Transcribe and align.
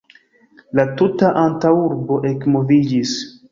La 0.79 0.85
tuta 1.01 1.29
antaŭurbo 1.43 2.19
ekmoviĝis. 2.33 3.17